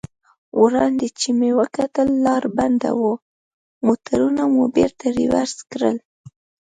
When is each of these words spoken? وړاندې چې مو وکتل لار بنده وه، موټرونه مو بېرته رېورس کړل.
وړاندې 0.61 1.07
چې 1.19 1.29
مو 1.39 1.49
وکتل 1.61 2.07
لار 2.25 2.43
بنده 2.57 2.91
وه، 2.99 3.13
موټرونه 3.85 4.41
مو 4.53 4.63
بېرته 4.75 5.05
رېورس 5.19 5.55
کړل. 5.71 5.97